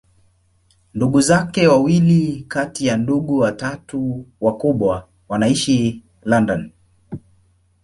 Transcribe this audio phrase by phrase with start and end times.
[0.93, 6.71] Ndugu zake wawili kati ya ndugu watatu wakubwa wanaishi London.